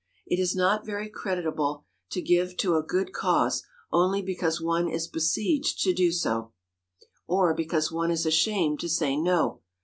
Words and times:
It 0.25 0.39
is 0.39 0.55
not 0.55 0.83
very 0.83 1.07
creditable 1.11 1.85
to 2.09 2.23
give 2.23 2.57
to 2.57 2.75
a 2.75 2.81
good 2.81 3.13
cause 3.13 3.63
only 3.91 4.23
because 4.23 4.59
one 4.59 4.89
is 4.89 5.05
besieged 5.05 5.79
to 5.83 5.93
do 5.93 6.11
so, 6.11 6.53
or 7.27 7.53
because 7.53 7.91
one 7.91 8.09
is 8.09 8.25
ashamed 8.25 8.79
to 8.79 8.89
say 8.89 9.15
"no." 9.15 9.61